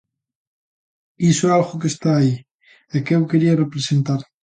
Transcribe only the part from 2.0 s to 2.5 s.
aí,